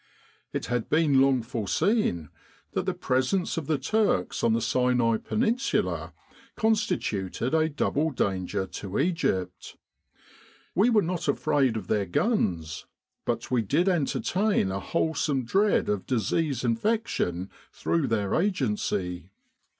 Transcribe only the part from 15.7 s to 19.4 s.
of disease infection through their agency.